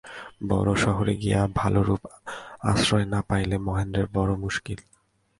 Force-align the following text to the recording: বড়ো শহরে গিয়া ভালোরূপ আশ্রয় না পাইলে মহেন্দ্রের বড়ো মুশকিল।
বড়ো 0.49 0.73
শহরে 0.75 1.13
গিয়া 1.15 1.41
ভালোরূপ 1.55 2.01
আশ্রয় 2.63 3.05
না 3.05 3.19
পাইলে 3.29 3.55
মহেন্দ্রের 3.67 4.07
বড়ো 4.13 4.35
মুশকিল। 4.35 4.79